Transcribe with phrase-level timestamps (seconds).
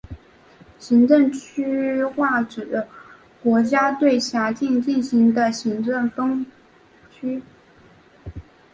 [0.79, 2.87] 行政区划指
[3.43, 6.43] 国家对辖境进行的行政分
[7.11, 7.43] 区。